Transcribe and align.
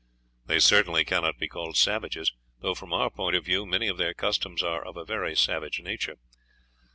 "They 0.47 0.57
certainly 0.57 1.05
cannot 1.05 1.37
be 1.37 1.47
called 1.47 1.77
savages, 1.77 2.33
though 2.59 2.73
from 2.73 2.91
our 2.91 3.11
point 3.11 3.35
of 3.35 3.45
view 3.45 3.67
many 3.67 3.87
of 3.87 3.97
their 3.97 4.15
customs 4.15 4.63
are 4.63 4.83
of 4.83 4.97
a 4.97 5.05
very 5.05 5.35
savage 5.35 5.79
nature. 5.79 6.15